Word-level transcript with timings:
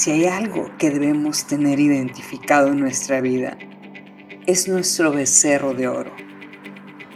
Si 0.00 0.10
hay 0.10 0.24
algo 0.24 0.70
que 0.78 0.88
debemos 0.88 1.44
tener 1.44 1.78
identificado 1.78 2.68
en 2.68 2.80
nuestra 2.80 3.20
vida, 3.20 3.58
es 4.46 4.66
nuestro 4.66 5.12
becerro 5.12 5.74
de 5.74 5.88
oro, 5.88 6.10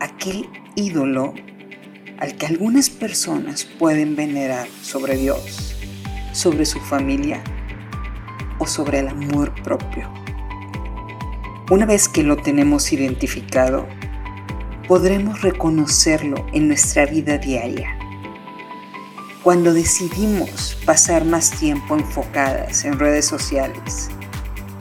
aquel 0.00 0.50
ídolo 0.76 1.32
al 2.18 2.36
que 2.36 2.44
algunas 2.44 2.90
personas 2.90 3.64
pueden 3.64 4.16
venerar 4.16 4.68
sobre 4.82 5.16
Dios, 5.16 5.74
sobre 6.32 6.66
su 6.66 6.78
familia 6.78 7.42
o 8.58 8.66
sobre 8.66 8.98
el 8.98 9.08
amor 9.08 9.54
propio. 9.62 10.12
Una 11.70 11.86
vez 11.86 12.06
que 12.06 12.22
lo 12.22 12.36
tenemos 12.36 12.92
identificado, 12.92 13.88
podremos 14.86 15.40
reconocerlo 15.40 16.46
en 16.52 16.68
nuestra 16.68 17.06
vida 17.06 17.38
diaria 17.38 17.96
cuando 19.44 19.74
decidimos 19.74 20.74
pasar 20.86 21.26
más 21.26 21.50
tiempo 21.50 21.94
enfocadas 21.94 22.86
en 22.86 22.98
redes 22.98 23.26
sociales, 23.26 24.08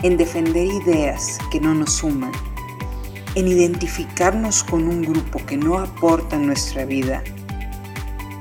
en 0.03 0.15
defender 0.15 0.65
ideas 0.65 1.37
que 1.51 1.59
no 1.59 1.75
nos 1.75 1.91
suman, 1.91 2.31
en 3.35 3.49
identificarnos 3.49 4.63
con 4.63 4.87
un 4.87 5.01
grupo 5.01 5.45
que 5.45 5.57
no 5.57 5.79
aporta 5.79 6.37
en 6.37 6.47
nuestra 6.47 6.85
vida, 6.85 7.21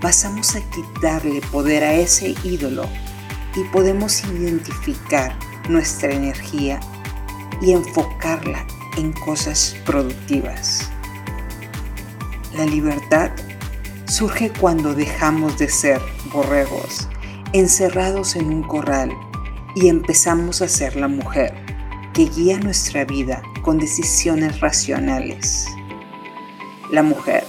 pasamos 0.01 0.55
a 0.55 0.61
quitarle 0.71 1.41
poder 1.51 1.83
a 1.83 1.93
ese 1.95 2.37
ídolo 2.45 2.85
y 3.57 3.65
podemos 3.73 4.23
identificar 4.25 5.37
nuestra 5.69 6.13
energía 6.13 6.79
y 7.61 7.73
enfocarla 7.73 8.65
en 8.97 9.13
cosas 9.13 9.75
productivas. 9.85 10.89
La 12.55 12.65
libertad 12.65 13.33
surge 14.13 14.53
cuando 14.53 14.95
dejamos 14.95 15.57
de 15.57 15.71
ser 15.71 15.99
borregos 16.35 17.09
encerrados 17.55 18.37
en 18.37 18.53
un 18.53 18.63
corral 18.63 19.11
y 19.75 19.89
empezamos 19.89 20.61
a 20.61 20.69
ser 20.69 20.97
la 20.97 21.09
mujer 21.09 21.55
que 22.13 22.27
guía 22.27 22.59
nuestra 22.59 23.07
vida 23.07 23.43
con 23.63 23.79
decisiones 23.79 24.61
racionales. 24.61 25.67
La 26.91 27.03
mujer 27.03 27.47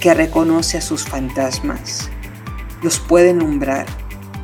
que 0.00 0.14
reconoce 0.14 0.78
a 0.78 0.80
sus 0.80 1.04
fantasmas, 1.04 2.08
los 2.82 2.98
puede 2.98 3.34
nombrar, 3.34 3.84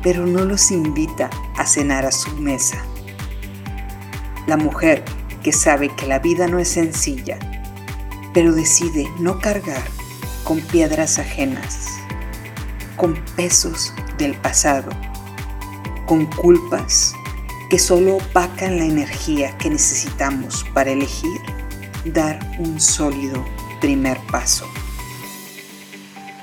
pero 0.03 0.27
no 0.27 0.45
los 0.45 0.69
invita 0.69 1.31
a 1.55 1.65
cenar 1.65 2.05
a 2.05 2.11
su 2.11 2.29
mesa. 2.37 2.77
La 4.45 4.57
mujer 4.57 5.03
que 5.41 5.51
sabe 5.51 5.89
que 5.89 6.05
la 6.05 6.19
vida 6.19 6.45
no 6.45 6.59
es 6.59 6.67
sencilla, 6.67 7.39
pero 8.31 8.53
decide 8.53 9.11
no 9.17 9.39
cargar 9.39 9.96
con 10.47 10.61
piedras 10.61 11.19
ajenas, 11.19 11.89
con 12.95 13.15
pesos 13.35 13.93
del 14.17 14.33
pasado, 14.33 14.89
con 16.05 16.25
culpas 16.25 17.13
que 17.69 17.77
solo 17.77 18.15
opacan 18.15 18.77
la 18.77 18.85
energía 18.85 19.57
que 19.57 19.69
necesitamos 19.69 20.65
para 20.73 20.91
elegir 20.91 21.41
dar 22.05 22.39
un 22.59 22.79
sólido 22.79 23.43
primer 23.81 24.17
paso. 24.31 24.65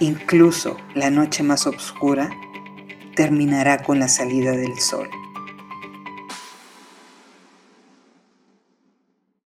Incluso 0.00 0.76
la 0.94 1.08
noche 1.08 1.42
más 1.42 1.66
oscura 1.66 2.28
terminará 3.16 3.82
con 3.82 4.00
la 4.00 4.08
salida 4.08 4.50
del 4.50 4.78
sol. 4.80 5.08